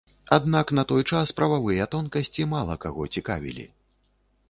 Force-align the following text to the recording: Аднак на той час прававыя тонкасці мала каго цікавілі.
Аднак 0.37 0.71
на 0.77 0.85
той 0.91 1.03
час 1.11 1.35
прававыя 1.41 1.89
тонкасці 1.93 2.49
мала 2.57 2.81
каго 2.89 3.11
цікавілі. 3.17 3.73